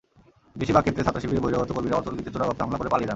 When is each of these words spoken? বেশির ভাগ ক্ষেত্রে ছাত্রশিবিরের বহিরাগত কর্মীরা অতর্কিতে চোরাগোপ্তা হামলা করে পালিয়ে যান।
বেশির 0.59 0.75
ভাগ 0.75 0.83
ক্ষেত্রে 0.85 1.05
ছাত্রশিবিরের 1.07 1.43
বহিরাগত 1.43 1.71
কর্মীরা 1.75 1.99
অতর্কিতে 1.99 2.31
চোরাগোপ্তা 2.33 2.63
হামলা 2.63 2.79
করে 2.79 2.91
পালিয়ে 2.93 3.07
যান। 3.07 3.09